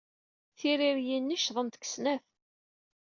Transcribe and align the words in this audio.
Tiririyin-nni 0.57 1.37
ccḍent 1.41 1.75
deg 1.79 1.83
snat. 1.93 2.25